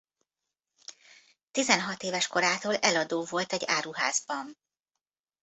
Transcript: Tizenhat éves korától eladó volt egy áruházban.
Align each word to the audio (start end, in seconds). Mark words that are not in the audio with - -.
Tizenhat 1.51 2.03
éves 2.03 2.27
korától 2.27 2.75
eladó 2.75 3.23
volt 3.29 3.53
egy 3.53 3.63
áruházban. 3.67 4.57